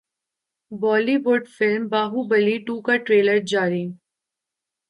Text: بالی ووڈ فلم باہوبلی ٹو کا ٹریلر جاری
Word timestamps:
بالی 0.71 1.15
ووڈ 1.25 1.43
فلم 1.55 1.83
باہوبلی 1.91 2.57
ٹو 2.65 2.75
کا 2.85 2.95
ٹریلر 3.05 3.39
جاری 3.51 3.85